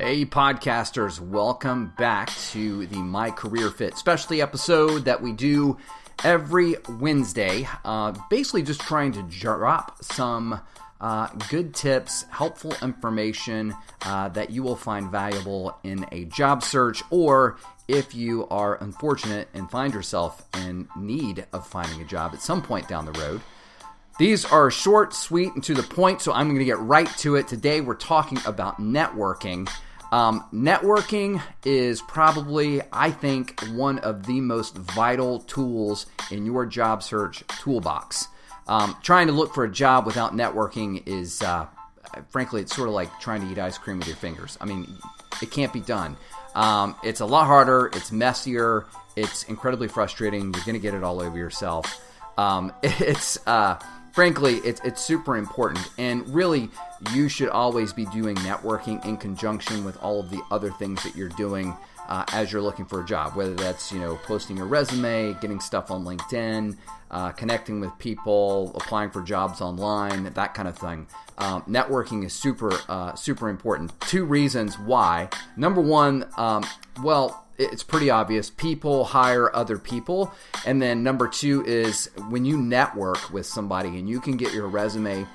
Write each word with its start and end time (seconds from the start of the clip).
Hey, 0.00 0.24
podcasters, 0.24 1.18
welcome 1.18 1.92
back 1.98 2.30
to 2.52 2.86
the 2.86 2.98
My 2.98 3.32
Career 3.32 3.68
Fit 3.68 3.96
specialty 3.96 4.40
episode 4.40 5.06
that 5.06 5.20
we 5.20 5.32
do 5.32 5.76
every 6.22 6.76
Wednesday. 7.00 7.66
Uh, 7.84 8.14
basically, 8.30 8.62
just 8.62 8.80
trying 8.80 9.10
to 9.10 9.24
drop 9.24 10.04
some 10.04 10.60
uh, 11.00 11.26
good 11.48 11.74
tips, 11.74 12.26
helpful 12.30 12.76
information 12.80 13.74
uh, 14.02 14.28
that 14.28 14.50
you 14.50 14.62
will 14.62 14.76
find 14.76 15.10
valuable 15.10 15.76
in 15.82 16.06
a 16.12 16.26
job 16.26 16.62
search 16.62 17.02
or 17.10 17.56
if 17.88 18.14
you 18.14 18.46
are 18.50 18.80
unfortunate 18.80 19.48
and 19.52 19.68
find 19.68 19.94
yourself 19.94 20.46
in 20.58 20.88
need 20.96 21.44
of 21.52 21.66
finding 21.66 22.00
a 22.00 22.04
job 22.04 22.30
at 22.34 22.40
some 22.40 22.62
point 22.62 22.86
down 22.86 23.04
the 23.04 23.18
road. 23.18 23.40
These 24.20 24.44
are 24.44 24.70
short, 24.70 25.12
sweet, 25.12 25.54
and 25.54 25.64
to 25.64 25.74
the 25.74 25.82
point, 25.82 26.20
so 26.20 26.32
I'm 26.32 26.46
going 26.46 26.60
to 26.60 26.64
get 26.64 26.78
right 26.78 27.08
to 27.18 27.34
it. 27.34 27.48
Today, 27.48 27.80
we're 27.80 27.94
talking 27.94 28.38
about 28.46 28.80
networking. 28.80 29.68
Um, 30.10 30.44
networking 30.52 31.42
is 31.64 32.00
probably, 32.00 32.80
I 32.92 33.10
think, 33.10 33.60
one 33.72 33.98
of 33.98 34.26
the 34.26 34.40
most 34.40 34.76
vital 34.76 35.40
tools 35.40 36.06
in 36.30 36.46
your 36.46 36.64
job 36.66 37.02
search 37.02 37.46
toolbox. 37.46 38.28
Um, 38.66 38.96
trying 39.02 39.26
to 39.28 39.32
look 39.32 39.54
for 39.54 39.64
a 39.64 39.70
job 39.70 40.06
without 40.06 40.34
networking 40.34 41.02
is, 41.06 41.42
uh, 41.42 41.66
frankly, 42.30 42.62
it's 42.62 42.74
sort 42.74 42.88
of 42.88 42.94
like 42.94 43.08
trying 43.20 43.42
to 43.42 43.50
eat 43.50 43.58
ice 43.58 43.78
cream 43.78 43.98
with 43.98 44.06
your 44.06 44.16
fingers. 44.16 44.56
I 44.60 44.66
mean, 44.66 44.86
it 45.42 45.50
can't 45.50 45.72
be 45.72 45.80
done. 45.80 46.16
Um, 46.54 46.96
it's 47.02 47.20
a 47.20 47.26
lot 47.26 47.46
harder, 47.46 47.90
it's 47.94 48.10
messier, 48.10 48.86
it's 49.16 49.44
incredibly 49.44 49.88
frustrating. 49.88 50.54
You're 50.54 50.64
going 50.64 50.74
to 50.74 50.80
get 50.80 50.94
it 50.94 51.04
all 51.04 51.20
over 51.20 51.36
yourself. 51.36 52.00
Um, 52.38 52.72
it's. 52.82 53.38
Uh, 53.46 53.78
frankly, 54.18 54.56
it's, 54.64 54.80
it's 54.80 55.00
super 55.00 55.36
important. 55.36 55.90
And 55.96 56.28
really, 56.34 56.68
you 57.14 57.28
should 57.28 57.50
always 57.50 57.92
be 57.92 58.04
doing 58.06 58.34
networking 58.38 59.04
in 59.04 59.16
conjunction 59.16 59.84
with 59.84 59.96
all 60.02 60.18
of 60.18 60.28
the 60.28 60.42
other 60.50 60.72
things 60.72 61.04
that 61.04 61.14
you're 61.14 61.28
doing 61.28 61.72
uh, 62.08 62.24
as 62.32 62.50
you're 62.50 62.60
looking 62.60 62.84
for 62.84 63.00
a 63.00 63.06
job, 63.06 63.36
whether 63.36 63.54
that's 63.54 63.92
you 63.92 64.00
know 64.00 64.16
posting 64.24 64.56
your 64.56 64.66
resume, 64.66 65.34
getting 65.34 65.60
stuff 65.60 65.92
on 65.92 66.04
LinkedIn, 66.04 66.76
uh, 67.12 67.30
connecting 67.30 67.78
with 67.78 67.96
people, 68.00 68.72
applying 68.74 69.10
for 69.10 69.22
jobs 69.22 69.60
online, 69.60 70.24
that 70.24 70.52
kind 70.52 70.66
of 70.66 70.76
thing. 70.76 71.06
Um, 71.36 71.62
networking 71.68 72.24
is 72.24 72.32
super 72.32 72.72
uh, 72.88 73.14
super 73.14 73.48
important. 73.48 73.92
Two 74.00 74.24
reasons 74.24 74.80
why. 74.80 75.28
Number 75.56 75.80
one, 75.80 76.26
um, 76.36 76.64
well 77.04 77.46
it's 77.58 77.82
pretty 77.82 78.08
obvious. 78.08 78.50
People 78.50 79.04
hire 79.04 79.54
other 79.54 79.78
people. 79.78 80.32
And 80.64 80.80
then 80.80 81.02
number 81.02 81.28
two 81.28 81.64
is 81.66 82.10
when 82.28 82.44
you 82.44 82.56
network 82.56 83.32
with 83.32 83.46
somebody 83.46 83.98
and 83.98 84.08
you 84.08 84.20
can 84.20 84.36
get 84.36 84.54
your 84.54 84.68
resume 84.68 85.26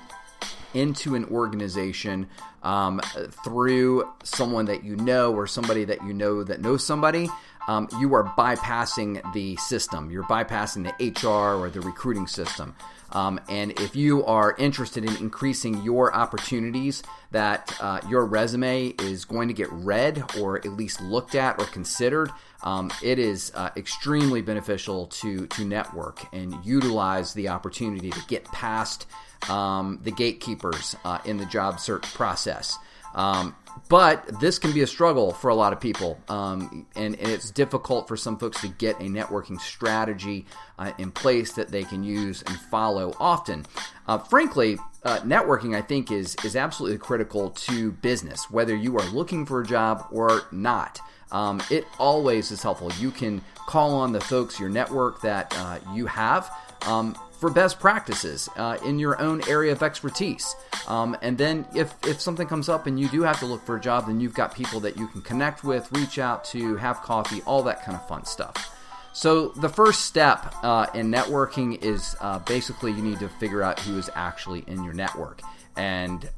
into 0.72 1.14
an 1.14 1.24
organization 1.26 2.28
um, 2.62 3.00
through 3.44 4.10
someone 4.22 4.64
that 4.66 4.82
you 4.82 4.96
know 4.96 5.32
or 5.32 5.46
somebody 5.46 5.84
that 5.84 6.02
you 6.02 6.12
know 6.12 6.42
that 6.42 6.60
knows 6.60 6.84
somebody, 6.84 7.28
um, 7.68 7.88
you 7.98 8.14
are 8.14 8.24
bypassing 8.24 9.20
the 9.32 9.56
system. 9.56 10.10
You're 10.10 10.24
bypassing 10.24 10.84
the 10.84 11.28
HR 11.28 11.56
or 11.58 11.70
the 11.70 11.80
recruiting 11.80 12.26
system. 12.26 12.74
Um, 13.12 13.40
and 13.48 13.78
if 13.80 13.94
you 13.94 14.24
are 14.24 14.56
interested 14.58 15.04
in 15.04 15.16
increasing 15.16 15.82
your 15.82 16.14
opportunities, 16.14 17.02
that 17.30 17.76
uh, 17.80 18.00
your 18.08 18.24
resume 18.26 18.88
is 19.00 19.24
going 19.24 19.48
to 19.48 19.54
get 19.54 19.70
read 19.72 20.24
or 20.38 20.58
at 20.58 20.72
least 20.72 21.00
looked 21.00 21.34
at 21.34 21.60
or 21.60 21.64
considered, 21.66 22.30
um, 22.62 22.90
it 23.02 23.18
is 23.18 23.52
uh, 23.54 23.70
extremely 23.76 24.40
beneficial 24.40 25.06
to 25.06 25.46
to 25.48 25.64
network 25.64 26.24
and 26.32 26.54
utilize 26.64 27.34
the 27.34 27.48
opportunity 27.48 28.10
to 28.10 28.20
get 28.26 28.44
past 28.46 29.06
um, 29.48 30.00
the 30.02 30.10
gatekeepers 30.10 30.96
uh, 31.04 31.18
in 31.24 31.36
the 31.36 31.46
job 31.46 31.78
search 31.78 32.02
process. 32.14 32.78
Um, 33.14 33.54
but 33.88 34.40
this 34.40 34.58
can 34.58 34.72
be 34.72 34.82
a 34.82 34.86
struggle 34.86 35.32
for 35.32 35.50
a 35.50 35.54
lot 35.54 35.72
of 35.72 35.80
people, 35.80 36.18
um, 36.28 36.86
and, 36.96 37.18
and, 37.18 37.30
it's 37.30 37.50
difficult 37.50 38.08
for 38.08 38.16
some 38.16 38.38
folks 38.38 38.60
to 38.62 38.68
get 38.68 38.96
a 39.00 39.04
networking 39.04 39.60
strategy 39.60 40.46
uh, 40.78 40.92
in 40.98 41.10
place 41.10 41.52
that 41.52 41.68
they 41.68 41.84
can 41.84 42.02
use 42.02 42.42
and 42.42 42.58
follow 42.70 43.14
often. 43.20 43.66
Uh, 44.06 44.18
frankly, 44.18 44.78
uh, 45.04 45.18
networking 45.20 45.76
I 45.76 45.82
think 45.82 46.10
is 46.10 46.36
is 46.44 46.56
absolutely 46.56 46.98
critical 46.98 47.50
to 47.50 47.92
business, 47.92 48.50
whether 48.50 48.74
you 48.74 48.96
are 48.98 49.06
looking 49.10 49.44
for 49.44 49.60
a 49.60 49.66
job 49.66 50.06
or 50.10 50.42
not. 50.50 51.00
Um, 51.30 51.60
it 51.70 51.84
always 51.98 52.50
is 52.50 52.62
helpful. 52.62 52.92
You 52.98 53.10
can 53.10 53.42
call 53.66 53.94
on 53.94 54.12
the 54.12 54.20
folks 54.20 54.60
your 54.60 54.68
network 54.68 55.20
that 55.22 55.54
uh, 55.58 55.78
you 55.92 56.06
have. 56.06 56.50
Um, 56.86 57.16
for 57.38 57.50
best 57.50 57.80
practices 57.80 58.48
uh, 58.56 58.78
in 58.84 58.98
your 58.98 59.20
own 59.20 59.42
area 59.48 59.72
of 59.72 59.82
expertise. 59.82 60.54
Um, 60.86 61.16
and 61.22 61.36
then 61.36 61.66
if, 61.74 61.94
if 62.06 62.20
something 62.20 62.46
comes 62.46 62.68
up 62.68 62.86
and 62.86 62.98
you 62.98 63.08
do 63.08 63.22
have 63.22 63.38
to 63.40 63.46
look 63.46 63.64
for 63.64 63.76
a 63.76 63.80
job, 63.80 64.06
then 64.06 64.20
you've 64.20 64.34
got 64.34 64.54
people 64.54 64.80
that 64.80 64.96
you 64.96 65.08
can 65.08 65.22
connect 65.22 65.64
with, 65.64 65.90
reach 65.92 66.18
out 66.18 66.44
to, 66.46 66.76
have 66.76 67.02
coffee, 67.02 67.42
all 67.46 67.62
that 67.64 67.84
kind 67.84 67.96
of 67.96 68.06
fun 68.08 68.24
stuff. 68.24 68.70
So 69.12 69.48
the 69.50 69.68
first 69.68 70.06
step 70.06 70.54
uh, 70.62 70.86
in 70.92 71.10
networking 71.10 71.80
is 71.82 72.16
uh, 72.20 72.40
basically 72.40 72.90
you 72.92 73.02
need 73.02 73.20
to 73.20 73.28
figure 73.28 73.62
out 73.62 73.78
who 73.80 73.96
is 73.96 74.10
actually 74.14 74.64
in 74.66 74.82
your 74.82 74.92
network. 74.92 75.40
And 75.76 76.28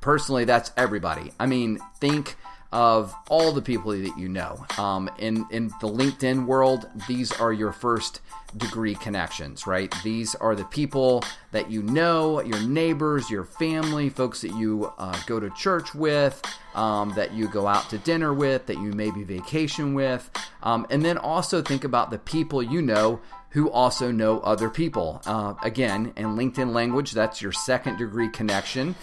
personally, 0.00 0.44
that's 0.44 0.72
everybody. 0.76 1.32
I 1.38 1.46
mean, 1.46 1.80
think 2.00 2.36
of 2.74 3.14
all 3.28 3.52
the 3.52 3.62
people 3.62 3.92
that 3.92 4.18
you 4.18 4.28
know. 4.28 4.66
Um, 4.76 5.08
in 5.18 5.46
in 5.50 5.68
the 5.80 5.88
LinkedIn 5.88 6.44
world, 6.44 6.88
these 7.06 7.32
are 7.32 7.52
your 7.52 7.72
first 7.72 8.20
degree 8.56 8.96
connections, 8.96 9.66
right? 9.66 9.94
These 10.02 10.34
are 10.34 10.56
the 10.56 10.64
people 10.64 11.22
that 11.52 11.70
you 11.70 11.82
know, 11.82 12.40
your 12.42 12.60
neighbors, 12.60 13.30
your 13.30 13.44
family, 13.44 14.08
folks 14.10 14.40
that 14.42 14.54
you 14.54 14.92
uh, 14.98 15.18
go 15.26 15.38
to 15.38 15.50
church 15.50 15.94
with, 15.94 16.42
um, 16.74 17.12
that 17.14 17.32
you 17.32 17.48
go 17.48 17.66
out 17.66 17.88
to 17.90 17.98
dinner 17.98 18.34
with, 18.34 18.66
that 18.66 18.76
you 18.76 18.92
maybe 18.92 19.22
vacation 19.22 19.94
with. 19.94 20.28
Um, 20.62 20.86
and 20.90 21.04
then 21.04 21.16
also 21.16 21.62
think 21.62 21.84
about 21.84 22.10
the 22.10 22.18
people 22.18 22.62
you 22.62 22.82
know 22.82 23.20
who 23.50 23.70
also 23.70 24.10
know 24.10 24.40
other 24.40 24.68
people. 24.68 25.22
Uh, 25.24 25.54
again, 25.62 26.12
in 26.16 26.36
LinkedIn 26.36 26.72
language, 26.72 27.12
that's 27.12 27.40
your 27.40 27.52
second 27.52 27.98
degree 27.98 28.28
connection. 28.28 28.96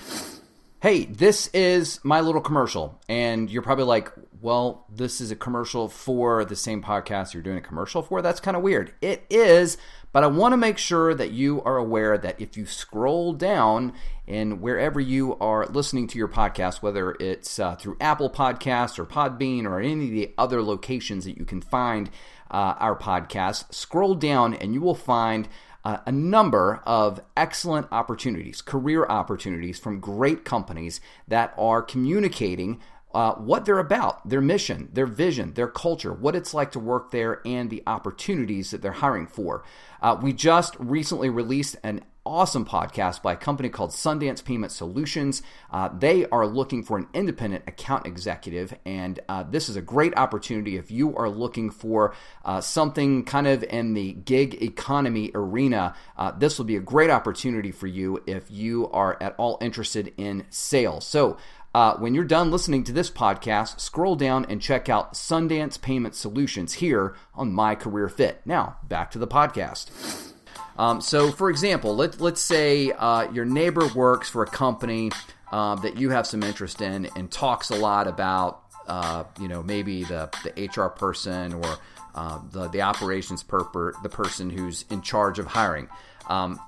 Hey, 0.81 1.05
this 1.05 1.45
is 1.53 1.99
my 2.01 2.21
little 2.21 2.41
commercial. 2.41 2.99
And 3.07 3.51
you're 3.51 3.61
probably 3.61 3.83
like, 3.83 4.11
well, 4.41 4.87
this 4.89 5.21
is 5.21 5.29
a 5.29 5.35
commercial 5.35 5.87
for 5.87 6.43
the 6.43 6.55
same 6.55 6.81
podcast 6.81 7.35
you're 7.35 7.43
doing 7.43 7.59
a 7.59 7.61
commercial 7.61 8.01
for. 8.01 8.23
That's 8.23 8.39
kind 8.39 8.57
of 8.57 8.63
weird. 8.63 8.91
It 8.99 9.23
is, 9.29 9.77
but 10.11 10.23
I 10.23 10.27
want 10.27 10.53
to 10.53 10.57
make 10.57 10.79
sure 10.79 11.13
that 11.13 11.29
you 11.29 11.61
are 11.61 11.77
aware 11.77 12.17
that 12.17 12.41
if 12.41 12.57
you 12.57 12.65
scroll 12.65 13.33
down 13.33 13.93
and 14.27 14.59
wherever 14.59 14.99
you 14.99 15.37
are 15.37 15.67
listening 15.67 16.07
to 16.07 16.17
your 16.17 16.27
podcast, 16.27 16.81
whether 16.81 17.11
it's 17.19 17.59
uh, 17.59 17.75
through 17.75 17.97
Apple 18.01 18.31
Podcasts 18.31 18.97
or 18.97 19.05
Podbean 19.05 19.65
or 19.65 19.79
any 19.79 20.05
of 20.05 20.11
the 20.11 20.33
other 20.35 20.63
locations 20.63 21.25
that 21.25 21.37
you 21.37 21.45
can 21.45 21.61
find 21.61 22.09
uh, 22.49 22.73
our 22.79 22.97
podcast, 22.97 23.71
scroll 23.71 24.15
down 24.15 24.55
and 24.55 24.73
you 24.73 24.81
will 24.81 24.95
find. 24.95 25.47
Uh, 25.83 25.97
a 26.05 26.11
number 26.11 26.81
of 26.85 27.21
excellent 27.35 27.87
opportunities, 27.91 28.61
career 28.61 29.05
opportunities 29.05 29.79
from 29.79 29.99
great 29.99 30.45
companies 30.45 31.01
that 31.27 31.53
are 31.57 31.81
communicating 31.81 32.79
uh, 33.13 33.33
what 33.33 33.65
they're 33.65 33.79
about, 33.79 34.27
their 34.27 34.41
mission, 34.41 34.89
their 34.93 35.05
vision, 35.05 35.53
their 35.53 35.67
culture, 35.67 36.13
what 36.13 36.35
it's 36.35 36.53
like 36.53 36.71
to 36.71 36.79
work 36.79 37.11
there, 37.11 37.41
and 37.45 37.69
the 37.69 37.83
opportunities 37.85 38.71
that 38.71 38.81
they're 38.81 38.91
hiring 38.91 39.27
for. 39.27 39.63
Uh, 40.01 40.17
we 40.21 40.31
just 40.31 40.75
recently 40.79 41.29
released 41.29 41.75
an 41.83 42.01
awesome 42.25 42.65
podcast 42.65 43.21
by 43.21 43.33
a 43.33 43.37
company 43.37 43.69
called 43.69 43.91
Sundance 43.91 44.43
Payment 44.43 44.71
Solutions. 44.71 45.41
Uh, 45.71 45.89
they 45.97 46.25
are 46.27 46.45
looking 46.45 46.83
for 46.83 46.97
an 46.97 47.07
independent 47.13 47.63
account 47.67 48.05
executive, 48.05 48.73
and 48.85 49.19
uh, 49.27 49.43
this 49.43 49.69
is 49.69 49.75
a 49.75 49.81
great 49.81 50.15
opportunity 50.17 50.77
if 50.77 50.91
you 50.91 51.15
are 51.17 51.29
looking 51.29 51.69
for 51.69 52.13
uh, 52.45 52.61
something 52.61 53.23
kind 53.25 53.47
of 53.47 53.63
in 53.63 53.93
the 53.93 54.13
gig 54.13 54.61
economy 54.61 55.31
arena. 55.33 55.95
Uh, 56.17 56.31
this 56.31 56.57
will 56.57 56.65
be 56.65 56.75
a 56.75 56.81
great 56.81 57.09
opportunity 57.09 57.71
for 57.71 57.87
you 57.87 58.21
if 58.27 58.49
you 58.49 58.89
are 58.91 59.17
at 59.21 59.35
all 59.37 59.57
interested 59.61 60.13
in 60.17 60.45
sales. 60.49 61.05
So, 61.05 61.37
uh, 61.73 61.95
when 61.95 62.13
you're 62.13 62.25
done 62.25 62.51
listening 62.51 62.83
to 62.83 62.91
this 62.91 63.09
podcast, 63.09 63.79
scroll 63.79 64.17
down 64.17 64.45
and 64.49 64.61
check 64.61 64.89
out 64.89 65.13
Sundance 65.13 65.81
Payment 65.81 66.15
Solutions 66.15 66.73
here 66.73 67.15
on 67.33 67.53
My 67.53 67.75
Career 67.75 68.09
Fit. 68.09 68.41
Now, 68.45 68.77
back 68.83 69.09
to 69.11 69.19
the 69.19 69.27
podcast. 69.27 70.30
Um, 70.77 71.01
so, 71.01 71.31
for 71.31 71.49
example, 71.49 71.95
let, 71.95 72.19
let's 72.21 72.41
say 72.41 72.91
uh, 72.91 73.31
your 73.31 73.45
neighbor 73.45 73.87
works 73.93 74.29
for 74.29 74.43
a 74.43 74.47
company 74.47 75.11
uh, 75.51 75.75
that 75.75 75.97
you 75.97 76.09
have 76.09 76.25
some 76.25 76.43
interest 76.43 76.81
in 76.81 77.07
and 77.15 77.31
talks 77.31 77.69
a 77.69 77.75
lot 77.75 78.07
about, 78.07 78.61
uh, 78.87 79.25
you 79.39 79.47
know, 79.47 79.61
maybe 79.61 80.03
the, 80.03 80.29
the 80.43 80.67
HR 80.67 80.89
person 80.89 81.53
or 81.53 81.77
uh, 82.15 82.39
the, 82.51 82.67
the 82.69 82.81
operations 82.81 83.43
per, 83.43 83.93
the 84.01 84.09
person 84.09 84.49
who's 84.49 84.85
in 84.89 85.01
charge 85.01 85.39
of 85.39 85.47
hiring. 85.47 85.87
Um, 86.27 86.59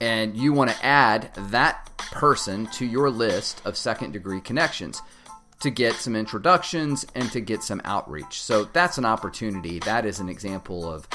and 0.00 0.36
you 0.36 0.52
want 0.52 0.70
to 0.70 0.84
add 0.84 1.30
that 1.50 1.90
person 1.96 2.66
to 2.66 2.84
your 2.84 3.10
list 3.10 3.62
of 3.64 3.76
second 3.76 4.12
degree 4.12 4.40
connections 4.40 5.00
to 5.60 5.70
get 5.70 5.94
some 5.94 6.14
introductions 6.14 7.06
and 7.14 7.30
to 7.32 7.40
get 7.40 7.62
some 7.62 7.80
outreach. 7.84 8.42
So 8.42 8.64
that's 8.64 8.98
an 8.98 9.04
opportunity. 9.04 9.78
That 9.80 10.04
is 10.04 10.20
an 10.20 10.28
example 10.28 10.90
of 10.90 11.08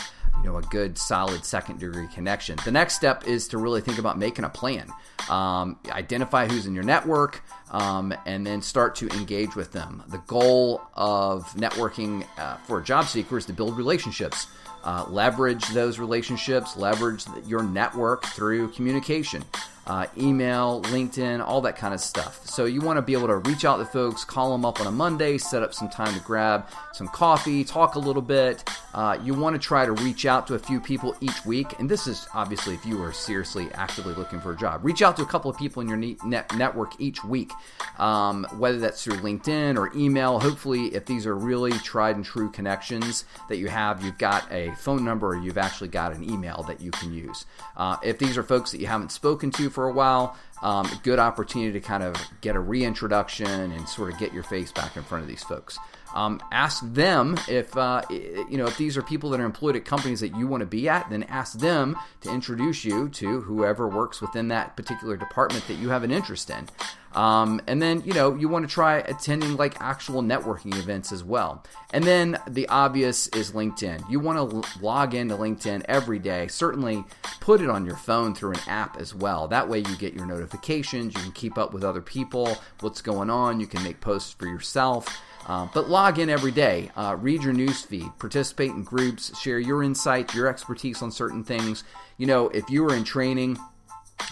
you 0.44 0.50
know 0.50 0.58
a 0.58 0.62
good 0.64 0.98
solid 0.98 1.44
second 1.44 1.80
degree 1.80 2.08
connection. 2.08 2.58
The 2.64 2.72
next 2.72 2.96
step 2.96 3.28
is 3.28 3.48
to 3.50 3.58
really 3.58 3.82
think 3.82 3.98
about 3.98 4.18
making 4.18 4.46
a 4.46 4.50
plan. 4.50 4.90
Um, 5.30 5.78
identify 5.90 6.48
who's 6.48 6.66
in 6.66 6.74
your 6.74 6.84
network, 6.84 7.44
um, 7.72 8.14
and 8.26 8.46
then 8.46 8.62
start 8.62 8.96
to 8.96 9.10
engage 9.10 9.56
with 9.56 9.72
them. 9.72 10.04
The 10.08 10.20
goal 10.20 10.82
of 10.94 11.46
networking 11.56 12.26
uh, 12.38 12.58
for 12.58 12.80
a 12.80 12.84
job 12.84 13.06
seeker 13.06 13.38
is 13.38 13.46
to 13.48 13.54
build 13.54 13.78
relationships. 13.78 14.48
Uh, 14.84 15.06
leverage 15.10 15.68
those 15.70 16.00
relationships, 16.00 16.78
leverage 16.78 17.26
your 17.46 17.64
network 17.64 18.26
through 18.28 18.70
communication 18.70 19.44
uh, 19.90 20.06
email, 20.18 20.82
LinkedIn, 20.84 21.44
all 21.44 21.62
that 21.62 21.76
kind 21.76 21.96
of 21.96 22.00
stuff. 22.00 22.46
So 22.46 22.66
you 22.66 22.80
want 22.80 22.98
to 22.98 23.02
be 23.02 23.14
able 23.14 23.28
to 23.28 23.38
reach 23.38 23.66
out 23.66 23.78
to 23.78 23.86
folks, 23.86 24.24
call 24.24 24.52
them 24.52 24.64
up 24.64 24.80
on 24.80 24.86
a 24.86 24.92
Monday, 24.92 25.40
set 25.40 25.64
up 25.64 25.74
some 25.74 25.90
time 25.90 26.14
to 26.14 26.20
grab 26.20 26.68
some 26.94 27.08
coffee, 27.08 27.64
talk 27.64 27.96
a 27.96 28.00
little 28.00 28.22
bit. 28.22 28.64
Uh, 28.94 29.18
you 29.24 29.34
want 29.34 29.56
to 29.56 29.60
try 29.60 29.86
to 29.88 29.92
reach 29.94 30.28
out 30.28 30.46
to 30.46 30.54
a 30.54 30.60
few 30.60 30.80
people 30.80 31.16
each 31.22 31.44
week. 31.44 31.80
And 31.80 31.90
this 31.90 32.06
is 32.06 32.28
obviously 32.36 32.76
if 32.76 32.86
you 32.86 33.02
are 33.02 33.12
seriously 33.12 33.68
actively 33.74 34.14
looking 34.14 34.40
for 34.40 34.52
a 34.52 34.56
job. 34.56 34.86
Reach 34.86 35.02
out 35.02 35.18
to 35.18 35.24
a 35.24 35.26
couple 35.26 35.50
of 35.50 35.58
people 35.58 35.82
in 35.82 35.88
your 35.88 35.98
net 36.24 36.56
network 36.56 36.94
each 37.00 37.24
week, 37.24 37.52
um, 37.98 38.46
whether 38.58 38.78
that's 38.78 39.04
through 39.04 39.18
LinkedIn 39.18 39.76
or 39.76 39.92
email. 39.98 40.40
Hopefully, 40.40 40.94
if 40.94 41.06
these 41.06 41.26
are 41.26 41.36
really 41.36 41.72
tried 41.72 42.16
and 42.16 42.24
true 42.24 42.52
connections 42.52 43.26
that 43.48 43.58
you 43.58 43.70
have, 43.70 44.04
you've 44.04 44.20
got 44.20 44.52
a 44.52 44.69
phone 44.76 45.04
number 45.04 45.28
or 45.28 45.38
you've 45.38 45.58
actually 45.58 45.90
got 45.90 46.14
an 46.14 46.24
email 46.24 46.64
that 46.68 46.82
you 46.82 46.92
can 46.92 47.14
use. 47.14 47.46
Uh, 47.76 47.98
if 48.04 48.18
these 48.18 48.38
are 48.38 48.44
folks 48.44 48.72
that 48.72 48.80
you 48.80 48.88
haven't 48.88 49.12
spoken 49.12 49.52
to 49.52 49.70
for 49.70 49.88
a 49.88 49.94
while. 49.94 50.38
Um, 50.62 50.90
good 51.04 51.20
opportunity 51.20 51.72
to 51.72 51.80
kind 51.80 52.04
of 52.04 52.16
get 52.42 52.56
a 52.56 52.60
reintroduction 52.60 53.48
and 53.48 53.88
sort 53.88 54.12
of 54.12 54.20
get 54.20 54.34
your 54.34 54.44
face 54.44 54.72
back 54.72 54.98
in 54.98 55.04
front 55.04 55.22
of 55.24 55.30
these 55.30 55.44
folks. 55.44 55.80
Um, 56.16 56.42
ask 56.52 56.84
them 56.94 57.38
if 57.48 57.76
uh, 57.78 58.02
you 58.10 58.58
know 58.58 58.66
if 58.66 58.78
these 58.78 58.98
are 58.98 59.04
people 59.04 59.30
that 59.32 59.40
are 59.40 59.46
employed 59.46 59.76
at 59.76 59.86
companies 59.86 60.20
that 60.22 60.36
you 60.36 60.48
want 60.48 60.62
to 60.62 60.68
be 60.68 60.90
at. 60.90 61.10
Then 61.10 61.24
ask 61.24 61.60
them 61.60 61.98
to 62.22 62.32
introduce 62.32 62.84
you 62.84 63.10
to 63.10 63.42
whoever 63.42 63.88
works 63.88 64.22
within 64.22 64.48
that 64.50 64.76
particular 64.76 65.18
department 65.18 65.68
that 65.68 65.76
you 65.76 65.90
have 65.90 66.04
an 66.04 66.12
interest 66.12 66.50
in. 66.50 66.68
Um, 67.14 67.60
and 67.66 67.82
then 67.82 68.02
you 68.06 68.14
know 68.14 68.36
you 68.36 68.48
want 68.48 68.68
to 68.68 68.74
try 68.74 68.98
attending 68.98 69.56
like 69.56 69.80
actual 69.82 70.22
networking 70.22 70.78
events 70.78 71.12
as 71.12 71.24
well. 71.24 71.64
And 71.92 72.04
then 72.04 72.38
the 72.48 72.68
obvious 72.70 73.28
is 73.30 73.52
LinkedIn. 73.52 74.10
You 74.10 74.20
want 74.20 74.52
to 74.52 74.80
log 74.82 75.16
into 75.16 75.36
LinkedIn 75.36 75.86
every 75.88 76.20
day. 76.20 76.48
Certainly 76.48 77.04
put 77.40 77.62
it 77.62 77.70
on 77.70 77.86
your 77.86 77.96
phone 77.96 78.36
through 78.36 78.52
an 78.52 78.60
app 78.68 78.98
as 78.98 79.16
well. 79.16 79.48
That 79.48 79.68
way 79.68 79.80
you 79.80 79.96
get 79.98 80.14
your 80.14 80.28
notifications. 80.28 81.16
You 81.16 81.22
can 81.22 81.32
keep 81.32 81.58
up 81.58 81.74
with 81.74 81.84
other 81.84 82.02
people, 82.02 82.58
what's 82.82 83.02
going 83.02 83.32
on. 83.32 83.60
You 83.60 83.68
can 83.68 83.84
make 83.84 84.02
posts 84.02 84.34
for 84.34 84.46
yourself. 84.46 85.20
Uh, 85.50 85.68
but 85.74 85.90
log 85.90 86.20
in 86.20 86.30
every 86.30 86.52
day, 86.52 86.92
uh, 86.96 87.18
read 87.20 87.42
your 87.42 87.54
news 87.54 87.82
feed, 87.82 88.08
participate 88.20 88.70
in 88.70 88.84
groups, 88.84 89.36
share 89.40 89.58
your 89.58 89.82
insights, 89.82 90.36
your 90.36 90.46
expertise 90.46 91.02
on 91.02 91.12
certain 91.12 91.44
things. 91.44 91.84
You 92.18 92.28
know, 92.28 92.50
if 92.50 92.70
you 92.70 92.88
are 92.88 92.96
in 92.96 93.04
training, 93.04 93.58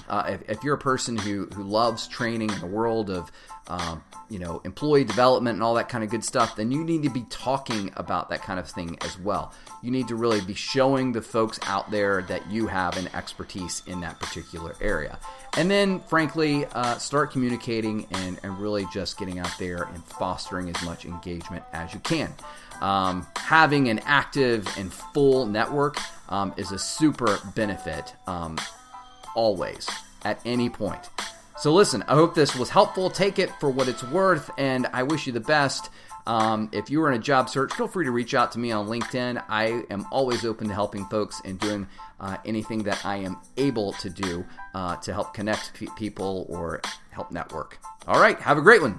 uh, 0.07 0.23
if, 0.27 0.49
if, 0.49 0.63
you're 0.63 0.75
a 0.75 0.79
person 0.79 1.17
who, 1.17 1.47
who 1.53 1.63
loves 1.63 2.07
training 2.07 2.49
in 2.49 2.59
the 2.59 2.67
world 2.67 3.09
of 3.09 3.31
um, 3.67 4.03
you 4.29 4.39
know 4.39 4.61
employee 4.63 5.03
development 5.03 5.55
and 5.55 5.63
all 5.63 5.73
that 5.73 5.89
kind 5.89 6.03
of 6.03 6.09
good 6.09 6.23
stuff 6.23 6.55
then 6.55 6.71
you 6.71 6.83
need 6.83 7.03
to 7.03 7.09
be 7.09 7.25
talking 7.29 7.91
about 7.97 8.29
that 8.29 8.41
kind 8.41 8.59
of 8.59 8.69
thing 8.69 8.97
as 9.01 9.19
well. 9.19 9.53
You 9.83 9.91
need 9.91 10.07
to 10.07 10.15
really 10.15 10.41
be 10.41 10.53
showing 10.53 11.11
the 11.11 11.21
folks 11.21 11.59
out 11.63 11.91
there 11.91 12.21
that 12.23 12.49
you 12.49 12.67
have 12.67 12.97
an 12.97 13.09
expertise 13.13 13.83
in 13.85 14.01
that 14.01 14.19
particular 14.19 14.75
area. 14.81 15.19
And 15.57 15.69
then 15.69 15.99
frankly 16.01 16.65
uh, 16.65 16.97
start 16.97 17.31
communicating 17.31 18.07
and, 18.11 18.39
and 18.43 18.57
really 18.59 18.85
just 18.93 19.17
getting 19.17 19.39
out 19.39 19.53
there 19.59 19.83
and 19.83 20.03
fostering 20.05 20.69
as 20.69 20.81
much 20.83 21.05
engagement 21.05 21.63
as 21.73 21.93
you 21.93 21.99
can. 21.99 22.33
Um, 22.81 23.25
having 23.35 23.89
an 23.89 23.99
active 24.05 24.67
and 24.77 24.93
full 24.93 25.45
network 25.45 25.97
um, 26.29 26.53
is 26.57 26.71
a 26.71 26.79
super 26.79 27.39
benefit 27.55 28.13
um, 28.27 28.57
always, 29.37 29.87
at 30.25 30.41
any 30.45 30.69
point. 30.69 31.09
So, 31.57 31.73
listen, 31.73 32.03
I 32.07 32.15
hope 32.15 32.35
this 32.35 32.55
was 32.55 32.69
helpful. 32.69 33.09
Take 33.09 33.39
it 33.39 33.49
for 33.59 33.69
what 33.69 33.87
it's 33.87 34.03
worth, 34.03 34.51
and 34.57 34.87
I 34.87 35.03
wish 35.03 35.25
you 35.27 35.33
the 35.33 35.39
best. 35.39 35.89
Um, 36.27 36.69
if 36.73 36.89
you 36.89 37.01
are 37.03 37.09
in 37.09 37.17
a 37.17 37.23
job 37.23 37.49
search, 37.49 37.73
feel 37.73 37.87
free 37.87 38.03
to 38.05 38.11
reach 38.11 38.33
out 38.33 38.51
to 38.51 38.59
me 38.59 38.71
on 38.71 38.87
LinkedIn. 38.87 39.41
I 39.47 39.83
am 39.89 40.05
always 40.11 40.43
open 40.43 40.67
to 40.67 40.73
helping 40.73 41.05
folks 41.05 41.41
and 41.45 41.57
doing 41.57 41.87
uh, 42.19 42.37
anything 42.45 42.83
that 42.83 43.05
I 43.05 43.17
am 43.17 43.37
able 43.55 43.93
to 43.93 44.09
do 44.09 44.45
uh, 44.73 44.97
to 44.97 45.13
help 45.13 45.33
connect 45.33 45.73
pe- 45.73 45.87
people 45.95 46.45
or 46.49 46.81
help 47.11 47.31
network. 47.31 47.79
All 48.07 48.19
right, 48.19 48.39
have 48.39 48.57
a 48.57 48.61
great 48.61 48.81
one. 48.81 48.95